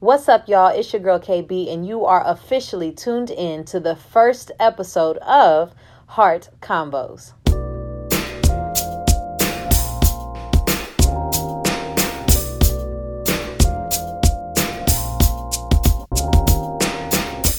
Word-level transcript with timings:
What's 0.00 0.28
up, 0.28 0.48
y'all? 0.48 0.76
It's 0.76 0.92
your 0.92 1.00
girl 1.00 1.20
KB, 1.20 1.72
and 1.72 1.86
you 1.86 2.04
are 2.04 2.22
officially 2.26 2.90
tuned 2.90 3.30
in 3.30 3.64
to 3.66 3.78
the 3.78 3.94
first 3.94 4.50
episode 4.58 5.16
of 5.18 5.72
Heart 6.08 6.50
Convos. 6.60 7.32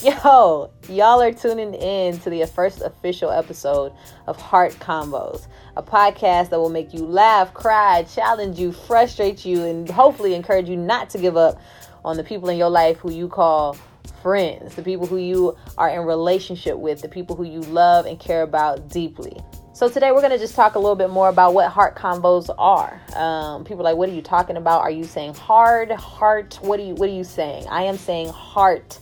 Yo, 0.03 0.69
y'all 0.89 1.21
are 1.21 1.31
tuning 1.31 1.73
in 1.73 2.19
to 2.19 2.29
the 2.29 2.45
first 2.45 2.81
official 2.81 3.31
episode 3.31 3.91
of 4.27 4.39
Heart 4.39 4.73
Convos, 4.73 5.47
a 5.77 5.81
podcast 5.81 6.49
that 6.49 6.59
will 6.59 6.69
make 6.69 6.93
you 6.93 7.05
laugh, 7.05 7.53
cry, 7.55 8.03
challenge 8.03 8.59
you, 8.59 8.71
frustrate 8.71 9.45
you, 9.45 9.63
and 9.63 9.89
hopefully 9.89 10.35
encourage 10.35 10.69
you 10.69 10.77
not 10.77 11.09
to 11.11 11.17
give 11.17 11.37
up 11.37 11.59
on 12.05 12.17
the 12.17 12.23
people 12.23 12.49
in 12.49 12.57
your 12.57 12.69
life 12.69 12.97
who 12.99 13.11
you 13.11 13.27
call 13.27 13.75
friends, 14.21 14.75
the 14.75 14.83
people 14.83 15.07
who 15.07 15.17
you 15.17 15.57
are 15.77 15.89
in 15.89 16.01
relationship 16.05 16.77
with, 16.77 17.01
the 17.01 17.09
people 17.09 17.35
who 17.35 17.43
you 17.43 17.61
love 17.61 18.05
and 18.05 18.19
care 18.19 18.43
about 18.43 18.87
deeply. 18.89 19.35
So 19.73 19.89
today 19.89 20.11
we're 20.11 20.21
gonna 20.21 20.37
just 20.37 20.55
talk 20.55 20.75
a 20.75 20.79
little 20.79 20.95
bit 20.95 21.09
more 21.09 21.29
about 21.29 21.55
what 21.55 21.69
heart 21.69 21.95
convos 21.95 22.53
are. 22.57 23.01
Um, 23.15 23.65
people 23.65 23.81
are 23.81 23.91
like, 23.91 23.97
what 23.97 24.07
are 24.07 24.13
you 24.13 24.21
talking 24.21 24.55
about? 24.55 24.81
Are 24.81 24.91
you 24.91 25.03
saying 25.03 25.33
hard, 25.33 25.91
heart? 25.91 26.59
What 26.61 26.79
are 26.79 26.83
you 26.83 26.93
What 26.93 27.09
are 27.09 27.13
you 27.13 27.23
saying? 27.23 27.65
I 27.67 27.83
am 27.83 27.97
saying 27.97 28.29
heart 28.29 28.99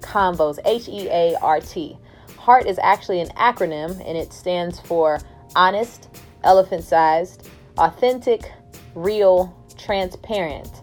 convos. 0.00 0.58
H 0.64 0.88
E 0.88 1.08
A 1.08 1.36
R 1.40 1.60
T. 1.60 1.96
Heart 2.36 2.66
is 2.66 2.78
actually 2.82 3.20
an 3.20 3.28
acronym, 3.30 3.90
and 4.06 4.18
it 4.18 4.32
stands 4.32 4.78
for 4.78 5.20
honest, 5.56 6.08
elephant-sized, 6.44 7.48
authentic, 7.78 8.52
real, 8.94 9.56
transparent 9.78 10.81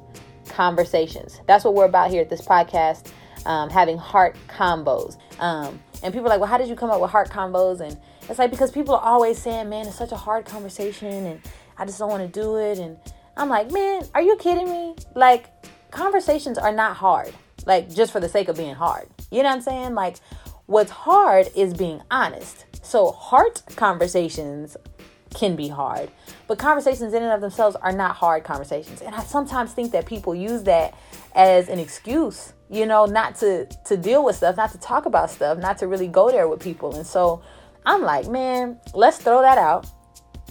conversations. 0.60 1.40
That's 1.48 1.64
what 1.64 1.74
we're 1.74 1.86
about 1.86 2.12
here 2.12 2.22
at 2.22 2.30
this 2.30 2.42
podcast, 2.42 3.14
um, 3.46 3.70
having 3.70 3.98
heart 3.98 4.36
convos. 4.50 5.16
Um, 5.40 5.80
and 6.04 6.14
people 6.14 6.28
are 6.28 6.32
like, 6.32 6.42
well, 6.42 6.50
how 6.50 6.58
did 6.58 6.68
you 6.68 6.76
come 6.76 6.90
up 6.90 7.00
with 7.00 7.12
heart 7.12 7.30
convos? 7.30 7.80
And 7.80 7.98
it's 8.30 8.38
like, 8.38 8.52
because 8.52 8.70
people 8.70 8.94
are 8.94 9.02
always 9.02 9.38
saying, 9.38 9.70
man, 9.70 9.88
it's 9.88 9.98
such 9.98 10.12
a 10.12 10.18
hard 10.18 10.44
conversation 10.44 11.08
and 11.28 11.40
I 11.78 11.86
just 11.86 11.98
don't 11.98 12.10
want 12.10 12.24
to 12.24 12.42
do 12.42 12.58
it. 12.58 12.78
And 12.78 12.98
I'm 13.38 13.48
like, 13.48 13.72
man, 13.72 14.02
are 14.14 14.22
you 14.22 14.36
kidding 14.36 14.70
me? 14.70 14.96
Like, 15.16 15.46
conversations 15.92 16.58
are 16.58 16.74
not 16.74 16.98
hard, 16.98 17.34
like, 17.66 17.90
just 17.90 18.12
for 18.12 18.20
the 18.20 18.28
sake 18.28 18.50
of 18.50 18.58
being 18.58 18.76
hard. 18.76 19.08
You 19.32 19.44
know 19.44 19.48
what 19.48 19.56
I'm 19.56 19.62
saying? 19.62 19.96
Like, 19.96 20.18
what's 20.66 20.92
hard 20.92 21.48
is 21.56 21.74
being 21.74 22.02
honest. 22.12 22.66
So, 22.82 23.14
heart 23.14 23.64
conversations 23.78 24.76
can 25.34 25.56
be 25.56 25.68
hard. 25.68 26.10
But 26.48 26.58
conversations 26.58 27.14
in 27.14 27.24
and 27.24 27.32
of 27.32 27.42
themselves 27.42 27.76
are 27.82 27.92
not 27.92 28.16
hard 28.16 28.44
conversations. 28.44 29.02
And 29.02 29.14
I 29.14 29.24
sometimes 29.24 29.74
think 29.74 29.92
that 29.92 30.06
people 30.06 30.34
use 30.34 30.64
that 30.64 30.96
as 31.36 31.70
an 31.70 31.80
excuse, 31.80 32.54
you 32.70 32.86
know, 32.86 33.06
not 33.06 33.36
to 33.38 33.66
to 33.86 33.98
deal 33.98 34.24
with 34.24 34.36
stuff, 34.36 34.58
not 34.58 34.72
to 34.72 34.80
talk 34.80 35.06
about 35.06 35.30
stuff, 35.30 35.58
not 35.58 35.78
to 35.80 35.88
really 35.88 36.08
go 36.08 36.32
there 36.32 36.48
with 36.48 36.60
people. 36.60 36.96
And 36.96 37.06
so 37.06 37.42
I'm 37.86 38.02
like, 38.02 38.28
man, 38.28 38.80
let's 38.94 39.18
throw 39.18 39.42
that 39.42 39.58
out. 39.58 39.88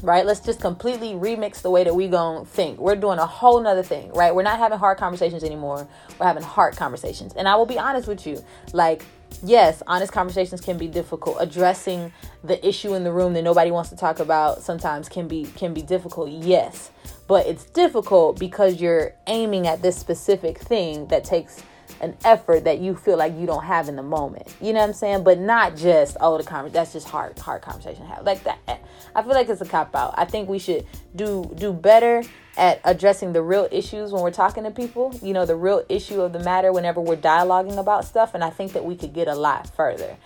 Right? 0.00 0.24
Let's 0.24 0.38
just 0.38 0.60
completely 0.60 1.14
remix 1.14 1.60
the 1.60 1.70
way 1.70 1.82
that 1.82 1.92
we 1.92 2.06
gonna 2.06 2.44
think. 2.44 2.78
We're 2.78 2.94
doing 2.94 3.18
a 3.18 3.26
whole 3.26 3.60
nother 3.60 3.82
thing, 3.82 4.12
right? 4.12 4.32
We're 4.32 4.44
not 4.44 4.60
having 4.60 4.78
hard 4.78 4.96
conversations 4.96 5.42
anymore. 5.42 5.88
We're 6.20 6.26
having 6.26 6.44
heart 6.44 6.76
conversations. 6.76 7.34
And 7.34 7.48
I 7.48 7.56
will 7.56 7.66
be 7.66 7.80
honest 7.80 8.06
with 8.06 8.24
you, 8.24 8.44
like 8.72 9.04
yes, 9.42 9.82
honest 9.86 10.12
conversations 10.12 10.60
can 10.60 10.78
be 10.78 10.88
difficult. 10.88 11.36
Addressing 11.40 12.12
the 12.44 12.66
issue 12.66 12.94
in 12.94 13.04
the 13.04 13.12
room 13.12 13.34
that 13.34 13.42
nobody 13.42 13.70
wants 13.70 13.90
to 13.90 13.96
talk 13.96 14.20
about 14.20 14.62
sometimes 14.62 15.08
can 15.08 15.28
be 15.28 15.44
can 15.56 15.74
be 15.74 15.82
difficult. 15.82 16.30
Yes. 16.30 16.90
But 17.26 17.46
it's 17.46 17.64
difficult 17.64 18.38
because 18.38 18.80
you're 18.80 19.14
aiming 19.26 19.66
at 19.66 19.82
this 19.82 19.96
specific 19.96 20.58
thing 20.58 21.06
that 21.08 21.24
takes 21.24 21.62
an 22.00 22.16
effort 22.24 22.64
that 22.64 22.78
you 22.78 22.94
feel 22.94 23.16
like 23.16 23.36
you 23.36 23.46
don't 23.46 23.64
have 23.64 23.88
in 23.88 23.96
the 23.96 24.02
moment. 24.02 24.54
You 24.60 24.72
know 24.72 24.80
what 24.80 24.88
I'm 24.88 24.92
saying? 24.92 25.24
But 25.24 25.38
not 25.38 25.77
just 25.77 26.16
oh 26.20 26.38
the 26.38 26.44
conversation. 26.44 26.72
That's 26.74 26.92
just 26.92 27.08
hard 27.08 27.38
hard 27.38 27.62
conversation 27.62 28.02
to 28.02 28.08
have 28.08 28.24
like 28.24 28.44
that. 28.44 28.58
Eh, 28.68 28.77
I 29.14 29.22
feel 29.22 29.32
like 29.32 29.48
it's 29.48 29.60
a 29.60 29.66
cop 29.66 29.94
out. 29.94 30.14
I 30.16 30.25
think 30.25 30.48
we 30.48 30.59
should 30.59 30.86
do 31.14 31.50
do 31.56 31.72
better 31.72 32.22
at 32.56 32.81
addressing 32.84 33.32
the 33.32 33.42
real 33.42 33.69
issues 33.70 34.12
when 34.12 34.22
we're 34.22 34.31
talking 34.31 34.64
to 34.64 34.70
people. 34.70 35.19
You 35.22 35.32
know 35.32 35.47
the 35.47 35.56
real 35.56 35.84
issue 35.88 36.20
of 36.20 36.32
the 36.32 36.41
matter 36.41 36.72
whenever 36.72 37.00
we're 37.00 37.16
dialoguing 37.16 37.78
about 37.78 38.04
stuff. 38.04 38.34
And 38.34 38.42
I 38.42 38.50
think 38.50 38.72
that 38.72 38.84
we 38.84 38.97
could 38.97 39.12
get 39.12 39.28
a 39.28 39.34
lot 39.34 39.75
further. 39.75 40.16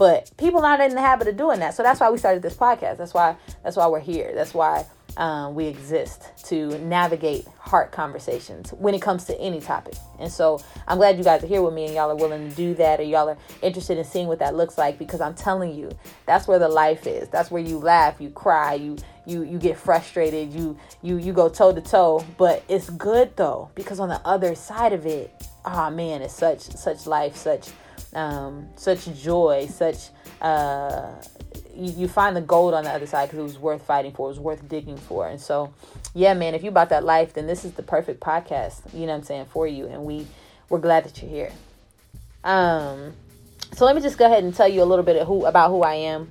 But 0.00 0.30
people 0.38 0.64
aren't 0.64 0.80
in 0.80 0.94
the 0.94 1.02
habit 1.02 1.28
of 1.28 1.36
doing 1.36 1.60
that. 1.60 1.74
So 1.74 1.82
that's 1.82 2.00
why 2.00 2.08
we 2.08 2.16
started 2.16 2.40
this 2.42 2.54
podcast. 2.54 2.96
That's 2.96 3.12
why 3.12 3.36
that's 3.62 3.76
why 3.76 3.86
we're 3.86 4.00
here. 4.00 4.32
That's 4.34 4.54
why 4.54 4.86
um, 5.18 5.54
we 5.54 5.66
exist 5.66 6.22
to 6.44 6.78
navigate 6.78 7.46
heart 7.58 7.92
conversations 7.92 8.70
when 8.70 8.94
it 8.94 9.02
comes 9.02 9.24
to 9.24 9.38
any 9.38 9.60
topic. 9.60 9.92
And 10.18 10.32
so 10.32 10.58
I'm 10.88 10.96
glad 10.96 11.18
you 11.18 11.24
guys 11.24 11.44
are 11.44 11.46
here 11.46 11.60
with 11.60 11.74
me 11.74 11.84
and 11.84 11.92
y'all 11.92 12.10
are 12.10 12.16
willing 12.16 12.48
to 12.48 12.56
do 12.56 12.72
that 12.76 12.98
or 12.98 13.02
y'all 13.02 13.28
are 13.28 13.36
interested 13.60 13.98
in 13.98 14.04
seeing 14.04 14.26
what 14.26 14.38
that 14.38 14.54
looks 14.54 14.78
like 14.78 14.98
because 14.98 15.20
I'm 15.20 15.34
telling 15.34 15.74
you, 15.74 15.90
that's 16.24 16.48
where 16.48 16.58
the 16.58 16.70
life 16.70 17.06
is. 17.06 17.28
That's 17.28 17.50
where 17.50 17.60
you 17.62 17.76
laugh, 17.76 18.22
you 18.22 18.30
cry, 18.30 18.72
you 18.72 18.96
you 19.26 19.42
you 19.42 19.58
get 19.58 19.76
frustrated, 19.76 20.50
you 20.54 20.78
you 21.02 21.18
you 21.18 21.34
go 21.34 21.50
toe 21.50 21.74
to 21.74 21.80
toe, 21.82 22.24
but 22.38 22.64
it's 22.68 22.88
good 22.88 23.36
though 23.36 23.70
because 23.74 24.00
on 24.00 24.08
the 24.08 24.26
other 24.26 24.54
side 24.54 24.94
of 24.94 25.04
it, 25.04 25.30
oh 25.66 25.90
man, 25.90 26.22
it's 26.22 26.32
such 26.32 26.60
such 26.60 27.06
life, 27.06 27.36
such 27.36 27.68
um 28.14 28.68
such 28.76 29.06
joy, 29.20 29.66
such 29.70 30.10
uh 30.40 31.14
you, 31.74 31.92
you 31.92 32.08
find 32.08 32.36
the 32.36 32.40
gold 32.40 32.74
on 32.74 32.84
the 32.84 32.90
other 32.90 33.06
side 33.06 33.26
because 33.26 33.38
it 33.38 33.42
was 33.42 33.58
worth 33.58 33.82
fighting 33.82 34.12
for, 34.12 34.26
it 34.26 34.30
was 34.30 34.40
worth 34.40 34.68
digging 34.68 34.96
for. 34.96 35.28
And 35.28 35.40
so, 35.40 35.72
yeah, 36.14 36.34
man, 36.34 36.54
if 36.54 36.62
you 36.62 36.68
about 36.68 36.90
that 36.90 37.04
life, 37.04 37.34
then 37.34 37.46
this 37.46 37.64
is 37.64 37.72
the 37.72 37.82
perfect 37.82 38.20
podcast, 38.20 38.92
you 38.92 39.00
know 39.00 39.12
what 39.12 39.18
I'm 39.18 39.22
saying, 39.24 39.46
for 39.46 39.66
you. 39.66 39.86
And 39.86 40.04
we 40.04 40.26
we're 40.68 40.78
glad 40.78 41.04
that 41.04 41.20
you're 41.20 41.30
here. 41.30 41.52
Um, 42.44 43.12
so 43.72 43.84
let 43.84 43.94
me 43.94 44.02
just 44.02 44.18
go 44.18 44.26
ahead 44.26 44.44
and 44.44 44.54
tell 44.54 44.68
you 44.68 44.82
a 44.82 44.84
little 44.84 45.04
bit 45.04 45.26
who 45.26 45.46
about 45.46 45.70
who 45.70 45.82
I 45.82 45.94
am. 45.94 46.30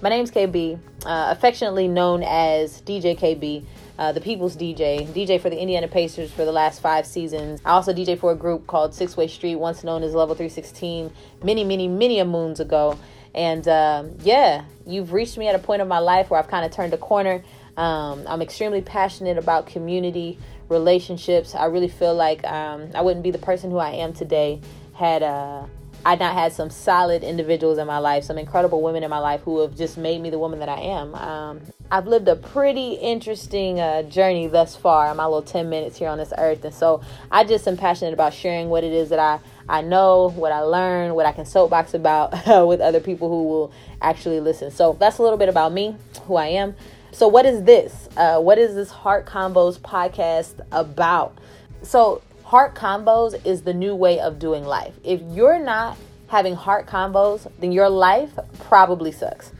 My 0.00 0.10
name's 0.10 0.30
KB, 0.30 0.78
uh, 1.06 1.26
affectionately 1.30 1.88
known 1.88 2.22
as 2.22 2.82
DJ 2.82 3.18
KB. 3.18 3.64
Uh, 3.96 4.10
the 4.10 4.20
People's 4.20 4.56
DJ, 4.56 5.06
DJ 5.08 5.40
for 5.40 5.50
the 5.50 5.58
Indiana 5.58 5.86
Pacers 5.86 6.32
for 6.32 6.44
the 6.44 6.50
last 6.50 6.80
five 6.80 7.06
seasons. 7.06 7.60
I 7.64 7.70
also 7.70 7.92
DJ 7.92 8.18
for 8.18 8.32
a 8.32 8.34
group 8.34 8.66
called 8.66 8.92
Six 8.92 9.16
Way 9.16 9.28
Street, 9.28 9.54
once 9.54 9.84
known 9.84 10.02
as 10.02 10.14
Level 10.14 10.34
316, 10.34 11.12
many, 11.44 11.62
many, 11.62 11.86
many 11.86 12.18
a 12.18 12.24
moons 12.24 12.58
ago. 12.58 12.98
And 13.34 13.66
um, 13.68 14.16
yeah, 14.22 14.64
you've 14.84 15.12
reached 15.12 15.38
me 15.38 15.46
at 15.46 15.54
a 15.54 15.60
point 15.60 15.80
of 15.80 15.86
my 15.86 16.00
life 16.00 16.30
where 16.30 16.40
I've 16.40 16.48
kind 16.48 16.64
of 16.64 16.72
turned 16.72 16.92
a 16.92 16.98
corner. 16.98 17.44
Um, 17.76 18.24
I'm 18.26 18.42
extremely 18.42 18.82
passionate 18.82 19.38
about 19.38 19.66
community, 19.66 20.38
relationships. 20.68 21.54
I 21.54 21.66
really 21.66 21.88
feel 21.88 22.14
like 22.14 22.44
um, 22.44 22.90
I 22.94 23.02
wouldn't 23.02 23.22
be 23.22 23.30
the 23.30 23.38
person 23.38 23.70
who 23.70 23.78
I 23.78 23.90
am 23.90 24.12
today 24.12 24.60
had 24.94 25.22
uh, 25.22 25.66
I 26.04 26.16
not 26.16 26.34
had 26.34 26.52
some 26.52 26.70
solid 26.70 27.22
individuals 27.22 27.78
in 27.78 27.86
my 27.86 27.98
life, 27.98 28.24
some 28.24 28.38
incredible 28.38 28.82
women 28.82 29.02
in 29.02 29.10
my 29.10 29.18
life 29.18 29.40
who 29.42 29.60
have 29.60 29.76
just 29.76 29.96
made 29.96 30.20
me 30.20 30.30
the 30.30 30.38
woman 30.38 30.58
that 30.58 30.68
I 30.68 30.80
am. 30.80 31.14
Um, 31.14 31.60
I've 31.90 32.06
lived 32.06 32.28
a 32.28 32.36
pretty 32.36 32.94
interesting 32.94 33.80
uh, 33.80 34.02
journey 34.02 34.46
thus 34.46 34.76
far 34.76 35.10
in 35.10 35.16
my 35.16 35.24
little 35.24 35.42
10 35.42 35.70
minutes 35.70 35.98
here 35.98 36.08
on 36.08 36.18
this 36.18 36.32
earth. 36.36 36.64
And 36.64 36.74
so 36.74 37.00
I 37.30 37.44
just 37.44 37.66
am 37.66 37.76
passionate 37.76 38.12
about 38.12 38.34
sharing 38.34 38.68
what 38.68 38.84
it 38.84 38.92
is 38.92 39.08
that 39.10 39.18
I 39.18 39.40
I 39.66 39.80
know 39.80 40.28
what 40.30 40.52
I 40.52 40.60
learned, 40.60 41.14
what 41.14 41.24
I 41.24 41.32
can 41.32 41.46
soapbox 41.46 41.94
about 41.94 42.32
with 42.66 42.80
other 42.80 43.00
people 43.00 43.28
who 43.28 43.44
will 43.44 43.72
actually 44.02 44.40
listen. 44.40 44.70
So 44.70 44.94
that's 45.00 45.16
a 45.18 45.22
little 45.22 45.38
bit 45.38 45.48
about 45.48 45.72
me, 45.72 45.96
who 46.26 46.36
I 46.36 46.48
am. 46.48 46.74
So, 47.12 47.28
what 47.28 47.46
is 47.46 47.62
this? 47.62 48.08
Uh, 48.16 48.40
what 48.40 48.58
is 48.58 48.74
this 48.74 48.90
Heart 48.90 49.24
Convos 49.24 49.78
podcast 49.78 50.66
about? 50.72 51.38
So, 51.82 52.22
Heart 52.44 52.74
Convos 52.74 53.44
is 53.46 53.62
the 53.62 53.72
new 53.72 53.94
way 53.94 54.20
of 54.20 54.38
doing 54.38 54.64
life. 54.64 54.94
If 55.02 55.20
you're 55.22 55.58
not 55.58 55.96
having 56.28 56.54
heart 56.54 56.86
convos, 56.86 57.50
then 57.60 57.72
your 57.72 57.88
life 57.88 58.38
probably 58.60 59.12
sucks. 59.12 59.52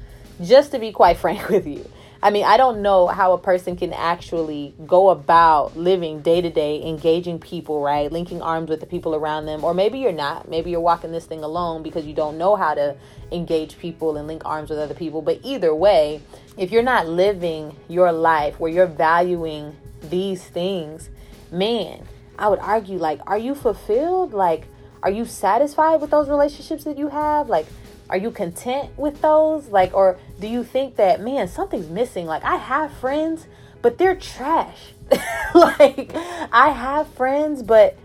Just 0.43 0.72
to 0.72 0.78
be 0.78 0.93
quite 0.93 1.17
frank 1.25 1.49
with 1.49 1.67
you. 1.67 1.89
I 2.22 2.31
mean, 2.31 2.45
I 2.45 2.56
don't 2.56 2.83
know 2.83 3.06
how 3.06 3.33
a 3.33 3.39
person 3.39 3.77
can 3.77 3.93
actually 3.93 4.75
go 4.87 5.11
about 5.11 5.77
living 5.77 6.21
day 6.21 6.41
to 6.41 6.50
day, 6.50 6.83
engaging 6.87 7.39
people, 7.39 7.83
right? 7.83 8.11
Linking 8.11 8.41
arms 8.43 8.71
with 8.71 8.81
the 8.81 8.87
people 8.87 9.15
around 9.15 9.47
them. 9.47 9.62
Or 9.62 9.75
maybe 9.75 9.98
you're 9.98 10.13
not. 10.13 10.48
Maybe 10.48 10.71
you're 10.71 10.81
walking 10.81 11.13
this 11.13 11.27
thing 11.27 11.45
alone 11.45 11.83
because 11.83 12.07
you 12.07 12.15
don't 12.15 12.39
know 12.39 12.57
how 12.57 12.75
to 12.75 12.97
engage 13.31 13.78
people 13.78 14.16
and 14.16 14.27
link 14.27 14.42
arms 14.45 14.71
with 14.71 14.78
other 14.78 14.95
people. 14.95 15.22
But 15.22 15.41
either 15.42 15.75
way, 15.75 16.22
if 16.57 16.72
you're 16.72 16.83
not 16.83 17.07
living 17.09 17.77
your 17.89 18.10
life 18.10 18.59
where 18.59 18.71
you're 18.71 18.86
valuing 18.86 19.77
these 20.03 20.42
things, 20.42 21.10
man, 21.51 22.09
I 22.39 22.48
would 22.48 22.59
argue 22.59 22.98
like, 22.98 23.21
are 23.27 23.39
you 23.39 23.54
fulfilled? 23.54 24.33
Like, 24.33 24.66
are 25.03 25.10
you 25.10 25.25
satisfied 25.25 26.01
with 26.01 26.10
those 26.10 26.28
relationships 26.28 26.84
that 26.84 26.98
you 26.98 27.09
have? 27.09 27.48
Like, 27.48 27.66
are 28.10 28.16
you 28.16 28.31
content 28.31 28.97
with 28.98 29.21
those? 29.21 29.69
Like, 29.69 29.95
or 29.95 30.19
do 30.41 30.47
you 30.47 30.65
think 30.65 30.97
that, 30.97 31.21
man, 31.21 31.48
something's 31.48 31.89
missing? 31.89 32.27
Like, 32.27 32.45
I 32.45 32.57
have 32.57 32.92
friends, 32.95 33.47
but 33.83 33.98
they're 33.98 34.16
trash. 34.16 34.92
like, 35.54 36.10
I 36.15 36.71
have 36.71 37.09
friends, 37.09 37.63
but 37.63 37.97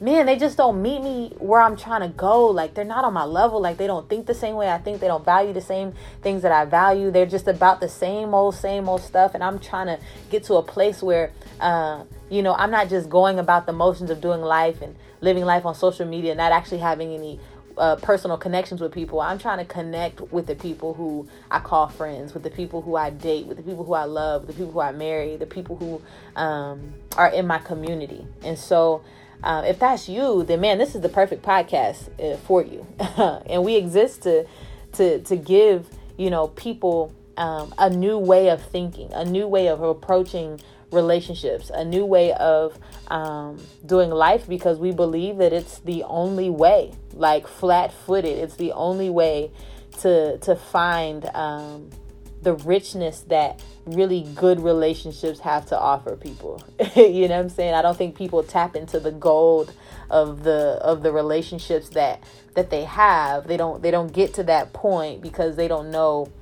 man, 0.00 0.26
they 0.26 0.36
just 0.36 0.56
don't 0.56 0.80
meet 0.80 1.02
me 1.02 1.32
where 1.38 1.60
I'm 1.60 1.76
trying 1.76 2.02
to 2.02 2.08
go. 2.08 2.46
Like 2.46 2.74
they're 2.74 2.84
not 2.84 3.04
on 3.04 3.12
my 3.12 3.24
level. 3.24 3.60
Like 3.60 3.76
they 3.76 3.86
don't 3.86 4.08
think 4.08 4.26
the 4.26 4.34
same 4.34 4.54
way 4.54 4.70
I 4.70 4.78
think. 4.78 5.00
They 5.00 5.08
don't 5.08 5.24
value 5.24 5.52
the 5.52 5.60
same 5.60 5.94
things 6.22 6.42
that 6.42 6.52
I 6.52 6.64
value. 6.64 7.10
They're 7.10 7.26
just 7.26 7.48
about 7.48 7.80
the 7.80 7.88
same 7.88 8.34
old, 8.34 8.54
same 8.54 8.88
old 8.88 9.02
stuff. 9.02 9.34
And 9.34 9.42
I'm 9.42 9.58
trying 9.58 9.86
to 9.86 9.98
get 10.30 10.44
to 10.44 10.54
a 10.54 10.62
place 10.62 11.02
where, 11.02 11.32
uh, 11.60 12.04
you 12.30 12.42
know, 12.42 12.54
I'm 12.54 12.70
not 12.70 12.88
just 12.88 13.08
going 13.08 13.38
about 13.38 13.66
the 13.66 13.72
motions 13.72 14.10
of 14.10 14.20
doing 14.20 14.40
life 14.40 14.82
and 14.82 14.94
living 15.20 15.44
life 15.44 15.66
on 15.66 15.74
social 15.74 16.06
media, 16.06 16.34
not 16.34 16.52
actually 16.52 16.78
having 16.78 17.12
any 17.12 17.40
uh, 17.78 17.96
personal 17.96 18.36
connections 18.36 18.80
with 18.80 18.92
people. 18.92 19.20
I'm 19.20 19.38
trying 19.38 19.58
to 19.58 19.64
connect 19.64 20.20
with 20.32 20.46
the 20.46 20.54
people 20.54 20.94
who 20.94 21.28
I 21.50 21.60
call 21.60 21.88
friends, 21.88 22.34
with 22.34 22.42
the 22.42 22.50
people 22.50 22.82
who 22.82 22.96
I 22.96 23.10
date, 23.10 23.46
with 23.46 23.56
the 23.56 23.62
people 23.62 23.84
who 23.84 23.94
I 23.94 24.04
love, 24.04 24.46
the 24.46 24.52
people 24.52 24.72
who 24.72 24.80
I 24.80 24.92
marry, 24.92 25.36
the 25.36 25.46
people 25.46 25.76
who 25.76 26.02
um, 26.40 26.94
are 27.16 27.28
in 27.28 27.46
my 27.46 27.58
community. 27.58 28.26
And 28.42 28.58
so, 28.58 29.02
uh, 29.42 29.62
if 29.66 29.78
that's 29.78 30.08
you, 30.08 30.42
then 30.42 30.60
man, 30.60 30.78
this 30.78 30.94
is 30.94 31.00
the 31.00 31.08
perfect 31.08 31.44
podcast 31.44 32.08
uh, 32.20 32.36
for 32.38 32.62
you. 32.62 32.86
and 33.46 33.64
we 33.64 33.76
exist 33.76 34.22
to 34.22 34.46
to 34.92 35.20
to 35.20 35.36
give 35.36 35.88
you 36.16 36.30
know 36.30 36.48
people 36.48 37.12
um, 37.38 37.72
a 37.78 37.88
new 37.88 38.18
way 38.18 38.50
of 38.50 38.60
thinking, 38.60 39.12
a 39.14 39.24
new 39.24 39.46
way 39.46 39.68
of 39.68 39.80
approaching 39.80 40.60
relationships, 40.90 41.70
a 41.72 41.84
new 41.84 42.04
way 42.04 42.32
of 42.34 42.78
um, 43.08 43.62
doing 43.86 44.10
life 44.10 44.48
because 44.48 44.78
we 44.78 44.90
believe 44.90 45.38
that 45.38 45.52
it's 45.52 45.78
the 45.78 46.02
only 46.04 46.50
way, 46.50 46.92
like 47.12 47.46
flat 47.46 47.92
footed. 47.92 48.38
It's 48.38 48.56
the 48.56 48.72
only 48.72 49.08
way 49.08 49.52
to 50.00 50.38
to 50.38 50.56
find 50.56 51.26
um, 51.34 51.90
the 52.42 52.54
richness 52.54 53.20
that 53.28 53.62
really 53.84 54.26
good 54.34 54.60
relationships 54.60 55.40
have 55.40 55.66
to 55.66 55.78
offer 55.78 56.16
people. 56.16 56.62
you 56.96 57.28
know 57.28 57.36
what 57.36 57.44
I'm 57.44 57.48
saying? 57.50 57.74
I 57.74 57.82
don't 57.82 57.96
think 57.96 58.16
people 58.16 58.42
tap 58.42 58.74
into 58.74 58.98
the 58.98 59.12
gold 59.12 59.72
of 60.10 60.42
the 60.42 60.78
of 60.82 61.02
the 61.04 61.12
relationships 61.12 61.90
that 61.90 62.22
that 62.54 62.70
they 62.70 62.82
have. 62.84 63.46
They 63.46 63.56
don't 63.56 63.80
they 63.80 63.92
don't 63.92 64.12
get 64.12 64.34
to 64.34 64.42
that 64.44 64.72
point 64.72 65.22
because 65.22 65.54
they 65.54 65.68
don't 65.68 65.92
know 65.92 66.32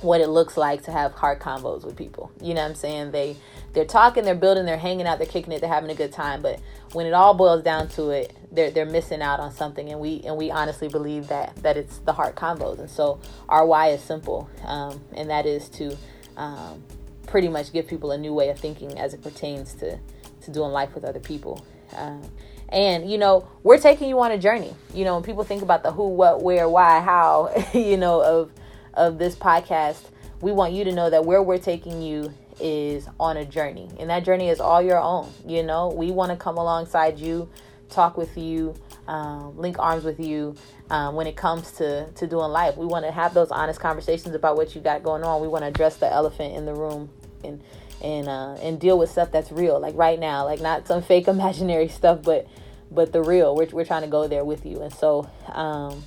what 0.00 0.20
it 0.20 0.28
looks 0.28 0.56
like 0.56 0.82
to 0.84 0.92
have 0.92 1.12
heart 1.12 1.40
convos 1.40 1.84
with 1.84 1.96
people. 1.96 2.30
You 2.40 2.54
know 2.54 2.62
what 2.62 2.70
I'm 2.70 2.74
saying? 2.74 3.10
They 3.12 3.36
they're 3.72 3.84
talking, 3.84 4.24
they're 4.24 4.34
building, 4.34 4.64
they're 4.64 4.78
hanging 4.78 5.06
out, 5.06 5.18
they're 5.18 5.26
kicking 5.26 5.52
it, 5.52 5.60
they're 5.60 5.68
having 5.68 5.90
a 5.90 5.94
good 5.94 6.12
time. 6.12 6.40
But 6.40 6.60
when 6.92 7.06
it 7.06 7.12
all 7.12 7.34
boils 7.34 7.62
down 7.62 7.88
to 7.90 8.10
it, 8.10 8.34
they're 8.50 8.70
they're 8.70 8.86
missing 8.86 9.22
out 9.22 9.40
on 9.40 9.52
something, 9.52 9.90
and 9.90 10.00
we 10.00 10.22
and 10.24 10.36
we 10.36 10.50
honestly 10.50 10.88
believe 10.88 11.28
that 11.28 11.56
that 11.62 11.76
it's 11.76 11.98
the 11.98 12.12
heart 12.12 12.34
convos. 12.36 12.78
And 12.78 12.90
so 12.90 13.20
our 13.48 13.66
why 13.66 13.88
is 13.88 14.02
simple, 14.02 14.48
um, 14.64 15.00
and 15.14 15.30
that 15.30 15.46
is 15.46 15.68
to 15.70 15.96
um, 16.36 16.82
pretty 17.26 17.48
much 17.48 17.72
give 17.72 17.86
people 17.86 18.12
a 18.12 18.18
new 18.18 18.32
way 18.32 18.48
of 18.50 18.58
thinking 18.58 18.98
as 18.98 19.14
it 19.14 19.22
pertains 19.22 19.74
to 19.74 19.98
to 20.42 20.50
doing 20.50 20.70
life 20.72 20.94
with 20.94 21.04
other 21.04 21.20
people. 21.20 21.64
Um, 21.94 22.22
and 22.68 23.10
you 23.10 23.18
know, 23.18 23.48
we're 23.62 23.78
taking 23.78 24.08
you 24.08 24.20
on 24.20 24.32
a 24.32 24.38
journey. 24.38 24.74
You 24.92 25.04
know, 25.04 25.14
when 25.14 25.22
people 25.22 25.44
think 25.44 25.62
about 25.62 25.82
the 25.82 25.92
who, 25.92 26.08
what, 26.08 26.42
where, 26.42 26.68
why, 26.68 27.00
how, 27.00 27.52
you 27.74 27.96
know, 27.96 28.22
of 28.22 28.50
of 28.96 29.18
this 29.18 29.34
podcast, 29.34 30.10
we 30.40 30.52
want 30.52 30.72
you 30.72 30.84
to 30.84 30.92
know 30.92 31.10
that 31.10 31.24
where 31.24 31.42
we're 31.42 31.58
taking 31.58 32.02
you 32.02 32.32
is 32.60 33.06
on 33.20 33.36
a 33.36 33.44
journey. 33.44 33.88
And 34.00 34.10
that 34.10 34.24
journey 34.24 34.48
is 34.48 34.60
all 34.60 34.82
your 34.82 34.98
own 34.98 35.32
you 35.46 35.62
know? 35.62 35.88
We 35.88 36.10
want 36.10 36.30
to 36.30 36.36
come 36.36 36.56
alongside 36.56 37.18
you 37.18 37.48
talk 37.88 38.16
with 38.16 38.36
you 38.36 38.74
um, 39.06 39.56
link 39.56 39.78
arms 39.78 40.04
with 40.04 40.18
you 40.18 40.56
um, 40.90 41.14
when 41.14 41.26
it 41.26 41.36
comes 41.36 41.72
to 41.72 42.10
to 42.12 42.26
doing 42.26 42.50
life. 42.50 42.76
We 42.76 42.86
want 42.86 43.04
to 43.04 43.12
have 43.12 43.34
those 43.34 43.50
honest 43.50 43.80
conversations 43.80 44.34
about 44.34 44.56
what 44.56 44.74
you 44.74 44.80
got 44.80 45.02
going 45.02 45.22
on. 45.22 45.40
We 45.40 45.48
want 45.48 45.62
to 45.62 45.68
address 45.68 45.96
the 45.96 46.12
elephant 46.12 46.56
in 46.56 46.66
the 46.66 46.74
room 46.74 47.10
and 47.44 47.62
and 48.02 48.28
uh, 48.28 48.56
and 48.60 48.80
deal 48.80 48.98
with 48.98 49.10
stuff 49.10 49.30
that's 49.30 49.50
real 49.52 49.80
like 49.80 49.94
right 49.96 50.18
now 50.18 50.44
like 50.44 50.60
not 50.60 50.86
some 50.86 51.02
fake 51.10 51.28
imaginary 51.28 51.88
stuff 51.88 52.22
but 52.22 52.46
but 52.90 53.12
the 53.12 53.22
real. 53.22 53.54
We're, 53.54 53.66
we're 53.66 53.84
trying 53.84 54.02
to 54.02 54.08
go 54.08 54.28
there 54.28 54.44
with 54.44 54.64
you. 54.64 54.82
And 54.82 54.92
so 54.92 55.28
um, 55.48 56.04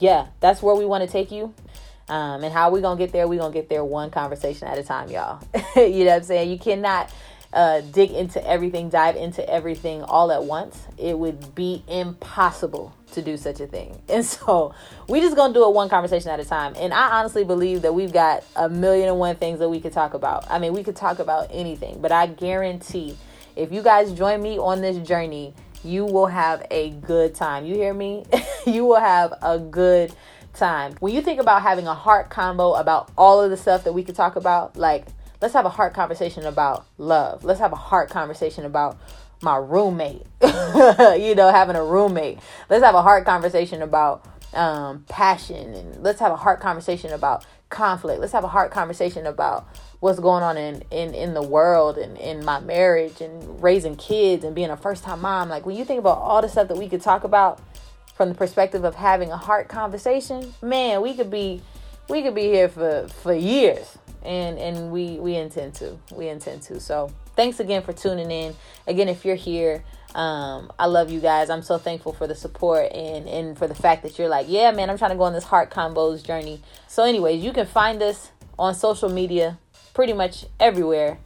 yeah 0.00 0.28
that's 0.40 0.62
where 0.62 0.74
we 0.74 0.84
want 0.84 1.04
to 1.04 1.10
take 1.10 1.30
you 1.30 1.54
um, 2.08 2.44
and 2.44 2.52
how 2.52 2.70
we 2.70 2.80
gonna 2.80 2.98
get 2.98 3.12
there? 3.12 3.26
We 3.26 3.36
gonna 3.36 3.52
get 3.52 3.68
there 3.68 3.84
one 3.84 4.10
conversation 4.10 4.68
at 4.68 4.78
a 4.78 4.82
time, 4.82 5.10
y'all. 5.10 5.42
you 5.76 6.04
know 6.04 6.10
what 6.10 6.16
I'm 6.16 6.22
saying? 6.24 6.50
You 6.50 6.58
cannot 6.58 7.12
uh, 7.52 7.80
dig 7.80 8.10
into 8.10 8.44
everything, 8.46 8.90
dive 8.90 9.16
into 9.16 9.48
everything 9.48 10.02
all 10.02 10.32
at 10.32 10.44
once. 10.44 10.78
It 10.98 11.18
would 11.18 11.54
be 11.54 11.82
impossible 11.88 12.94
to 13.12 13.22
do 13.22 13.36
such 13.36 13.60
a 13.60 13.66
thing. 13.66 14.02
And 14.08 14.24
so 14.24 14.74
we 15.08 15.20
just 15.20 15.36
gonna 15.36 15.54
do 15.54 15.66
it 15.66 15.72
one 15.72 15.88
conversation 15.88 16.30
at 16.30 16.40
a 16.40 16.44
time. 16.44 16.74
And 16.76 16.92
I 16.92 17.18
honestly 17.18 17.44
believe 17.44 17.82
that 17.82 17.94
we've 17.94 18.12
got 18.12 18.44
a 18.54 18.68
million 18.68 19.08
and 19.08 19.18
one 19.18 19.36
things 19.36 19.58
that 19.60 19.68
we 19.68 19.80
could 19.80 19.92
talk 19.92 20.14
about. 20.14 20.50
I 20.50 20.58
mean, 20.58 20.72
we 20.72 20.84
could 20.84 20.96
talk 20.96 21.18
about 21.18 21.48
anything, 21.50 22.00
but 22.00 22.12
I 22.12 22.26
guarantee 22.26 23.16
if 23.56 23.72
you 23.72 23.82
guys 23.82 24.12
join 24.12 24.42
me 24.42 24.58
on 24.58 24.80
this 24.80 24.98
journey, 25.06 25.54
you 25.84 26.04
will 26.04 26.26
have 26.26 26.66
a 26.70 26.90
good 26.90 27.34
time. 27.34 27.64
You 27.66 27.74
hear 27.74 27.94
me? 27.94 28.24
you 28.66 28.84
will 28.84 29.00
have 29.00 29.34
a 29.42 29.58
good 29.58 30.12
time. 30.54 30.94
When 31.00 31.14
you 31.14 31.20
think 31.20 31.40
about 31.40 31.62
having 31.62 31.86
a 31.86 31.94
heart 31.94 32.30
convo 32.30 32.78
about 32.78 33.10
all 33.16 33.42
of 33.42 33.50
the 33.50 33.56
stuff 33.56 33.84
that 33.84 33.92
we 33.92 34.02
could 34.02 34.14
talk 34.14 34.36
about, 34.36 34.76
like 34.76 35.06
let's 35.40 35.54
have 35.54 35.66
a 35.66 35.70
heart 35.70 35.94
conversation 35.94 36.46
about 36.46 36.86
love. 36.98 37.44
Let's 37.44 37.60
have 37.60 37.72
a 37.72 37.76
heart 37.76 38.10
conversation 38.10 38.64
about 38.64 38.98
my 39.42 39.56
roommate. 39.56 40.22
you 40.42 41.34
know, 41.34 41.50
having 41.52 41.76
a 41.76 41.84
roommate. 41.84 42.38
Let's 42.70 42.84
have 42.84 42.94
a 42.94 43.02
heart 43.02 43.24
conversation 43.24 43.82
about 43.82 44.24
um, 44.54 45.04
passion 45.08 45.74
and 45.74 46.02
let's 46.02 46.20
have 46.20 46.32
a 46.32 46.36
heart 46.36 46.60
conversation 46.60 47.12
about 47.12 47.44
conflict. 47.68 48.20
Let's 48.20 48.32
have 48.32 48.44
a 48.44 48.48
heart 48.48 48.70
conversation 48.70 49.26
about 49.26 49.66
what's 50.00 50.20
going 50.20 50.42
on 50.42 50.56
in, 50.56 50.82
in, 50.90 51.14
in 51.14 51.34
the 51.34 51.42
world 51.42 51.98
and 51.98 52.16
in 52.18 52.44
my 52.44 52.60
marriage 52.60 53.20
and 53.20 53.62
raising 53.62 53.96
kids 53.96 54.44
and 54.44 54.54
being 54.54 54.70
a 54.70 54.76
first 54.76 55.04
time 55.04 55.20
mom. 55.20 55.48
Like 55.48 55.66
when 55.66 55.76
you 55.76 55.84
think 55.84 55.98
about 55.98 56.18
all 56.18 56.40
the 56.40 56.48
stuff 56.48 56.68
that 56.68 56.76
we 56.76 56.88
could 56.88 57.02
talk 57.02 57.24
about, 57.24 57.60
from 58.14 58.28
the 58.28 58.34
perspective 58.34 58.84
of 58.84 58.94
having 58.94 59.30
a 59.30 59.36
heart 59.36 59.68
conversation, 59.68 60.54
man, 60.62 61.02
we 61.02 61.14
could 61.14 61.30
be 61.30 61.62
we 62.08 62.22
could 62.22 62.34
be 62.34 62.44
here 62.44 62.68
for 62.68 63.08
for 63.08 63.34
years. 63.34 63.98
And 64.22 64.58
and 64.58 64.90
we 64.90 65.18
we 65.18 65.36
intend 65.36 65.74
to. 65.74 65.98
We 66.12 66.28
intend 66.28 66.62
to. 66.62 66.80
So, 66.80 67.12
thanks 67.36 67.60
again 67.60 67.82
for 67.82 67.92
tuning 67.92 68.30
in. 68.30 68.54
Again, 68.86 69.08
if 69.08 69.24
you're 69.24 69.36
here, 69.36 69.84
um, 70.14 70.72
I 70.78 70.86
love 70.86 71.10
you 71.10 71.20
guys. 71.20 71.50
I'm 71.50 71.60
so 71.60 71.76
thankful 71.76 72.14
for 72.14 72.26
the 72.26 72.34
support 72.34 72.90
and 72.92 73.28
and 73.28 73.58
for 73.58 73.68
the 73.68 73.74
fact 73.74 74.02
that 74.02 74.18
you're 74.18 74.30
like, 74.30 74.46
yeah, 74.48 74.70
man, 74.70 74.88
I'm 74.88 74.96
trying 74.96 75.10
to 75.10 75.16
go 75.16 75.24
on 75.24 75.34
this 75.34 75.44
heart 75.44 75.70
convos 75.70 76.24
journey. 76.24 76.62
So, 76.88 77.04
anyways, 77.04 77.44
you 77.44 77.52
can 77.52 77.66
find 77.66 78.00
us 78.02 78.30
on 78.58 78.74
social 78.74 79.10
media 79.10 79.58
pretty 79.92 80.12
much 80.12 80.46
everywhere 80.58 81.18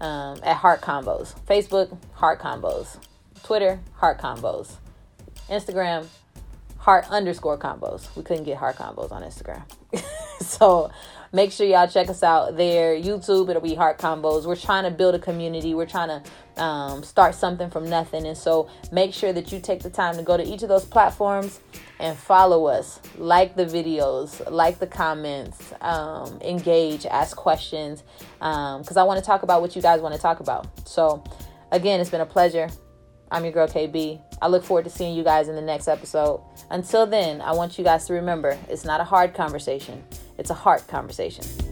um, 0.00 0.38
at 0.42 0.56
Heart 0.56 0.80
Convos. 0.80 1.34
Facebook, 1.46 1.96
Heart 2.14 2.40
Convos. 2.40 2.98
Twitter, 3.42 3.80
Heart 3.94 4.20
Convos. 4.20 4.76
Instagram, 5.48 6.06
heart 6.82 7.06
underscore 7.10 7.56
convos. 7.56 8.14
We 8.16 8.24
couldn't 8.24 8.42
get 8.42 8.56
heart 8.56 8.74
convos 8.74 9.12
on 9.12 9.22
Instagram. 9.22 9.62
so 10.44 10.90
make 11.32 11.52
sure 11.52 11.64
y'all 11.64 11.86
check 11.86 12.08
us 12.08 12.24
out 12.24 12.56
there. 12.56 12.96
YouTube, 12.96 13.48
it'll 13.48 13.62
be 13.62 13.76
heart 13.76 13.98
convos. 13.98 14.46
We're 14.46 14.56
trying 14.56 14.82
to 14.82 14.90
build 14.90 15.14
a 15.14 15.20
community. 15.20 15.74
We're 15.74 15.86
trying 15.86 16.08
to 16.08 16.60
um, 16.60 17.04
start 17.04 17.36
something 17.36 17.70
from 17.70 17.88
nothing. 17.88 18.26
And 18.26 18.36
so 18.36 18.68
make 18.90 19.14
sure 19.14 19.32
that 19.32 19.52
you 19.52 19.60
take 19.60 19.84
the 19.84 19.90
time 19.90 20.16
to 20.16 20.24
go 20.24 20.36
to 20.36 20.42
each 20.42 20.64
of 20.64 20.68
those 20.68 20.84
platforms 20.84 21.60
and 22.00 22.18
follow 22.18 22.66
us. 22.66 22.98
Like 23.16 23.54
the 23.54 23.64
videos, 23.64 24.50
like 24.50 24.80
the 24.80 24.88
comments, 24.88 25.72
um, 25.82 26.40
engage, 26.40 27.06
ask 27.06 27.36
questions. 27.36 28.02
Because 28.38 28.96
um, 28.96 28.98
I 28.98 29.04
want 29.04 29.20
to 29.20 29.24
talk 29.24 29.44
about 29.44 29.60
what 29.60 29.76
you 29.76 29.82
guys 29.82 30.00
want 30.00 30.16
to 30.16 30.20
talk 30.20 30.40
about. 30.40 30.66
So 30.88 31.22
again, 31.70 32.00
it's 32.00 32.10
been 32.10 32.22
a 32.22 32.26
pleasure. 32.26 32.68
I'm 33.32 33.44
your 33.44 33.52
girl 33.52 33.66
KB. 33.66 34.20
I 34.42 34.48
look 34.48 34.62
forward 34.62 34.84
to 34.84 34.90
seeing 34.90 35.16
you 35.16 35.24
guys 35.24 35.48
in 35.48 35.54
the 35.56 35.62
next 35.62 35.88
episode. 35.88 36.42
Until 36.70 37.06
then, 37.06 37.40
I 37.40 37.52
want 37.52 37.78
you 37.78 37.84
guys 37.84 38.06
to 38.08 38.12
remember 38.12 38.58
it's 38.68 38.84
not 38.84 39.00
a 39.00 39.04
hard 39.04 39.32
conversation, 39.32 40.04
it's 40.36 40.50
a 40.50 40.54
heart 40.54 40.86
conversation. 40.86 41.71